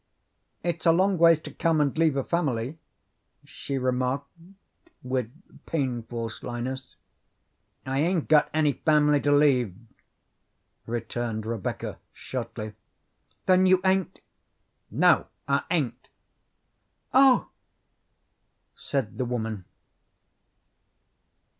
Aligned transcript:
"It's 0.63 0.87
a 0.87 0.91
long 0.91 1.19
ways 1.19 1.39
to 1.41 1.53
come 1.53 1.79
and 1.79 1.95
leave 1.95 2.15
a 2.17 2.23
family," 2.23 2.79
she 3.45 3.77
remarked 3.77 4.31
with 5.03 5.29
painful 5.67 6.31
slyness. 6.31 6.95
"I 7.85 7.99
ain't 7.99 8.27
got 8.27 8.49
any 8.51 8.73
family 8.73 9.21
to 9.21 9.31
leave," 9.31 9.75
returned 10.87 11.45
Rebecca 11.45 11.99
shortly. 12.13 12.73
"Then 13.45 13.67
you 13.67 13.79
ain't" 13.85 14.21
"No, 14.89 15.27
I 15.47 15.65
ain't." 15.69 16.07
"Oh!" 17.13 17.49
said 18.75 19.19
the 19.19 19.25
woman. 19.25 19.65